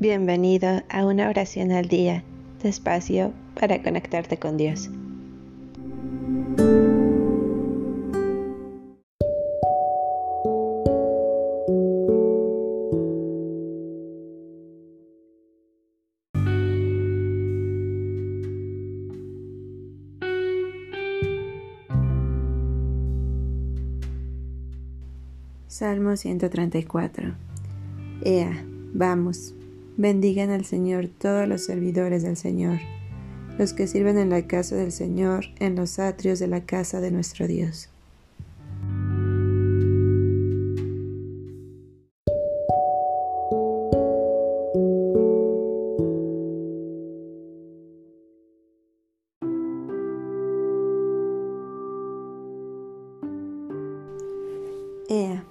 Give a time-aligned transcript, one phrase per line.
[0.00, 2.24] Bienvenido a una oración al día,
[2.62, 4.88] despacio para conectarte con Dios.
[25.66, 27.34] Salmo 134
[28.24, 28.64] Ea,
[28.94, 29.54] vamos,
[30.00, 32.78] bendigan al Señor todos los servidores del Señor,
[33.58, 37.10] los que sirven en la casa del Señor, en los atrios de la casa de
[37.10, 37.90] nuestro Dios.
[55.10, 55.44] Ea,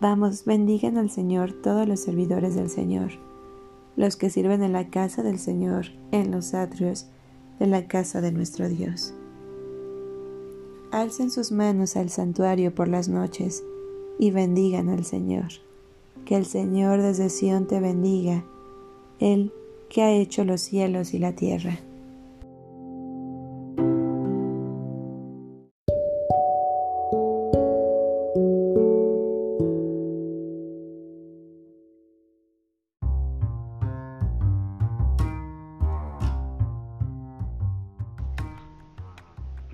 [0.00, 3.12] Vamos, bendigan al Señor todos los servidores del Señor,
[3.98, 7.08] los que sirven en la casa del Señor, en los atrios
[7.58, 9.12] de la casa de nuestro Dios.
[10.92, 13.64] Alcen sus manos al santuario por las noches
[14.20, 15.48] y bendigan al Señor.
[16.24, 18.44] Que el Señor desde Sión te bendiga,
[19.18, 19.52] Él
[19.88, 21.80] que ha hecho los cielos y la tierra.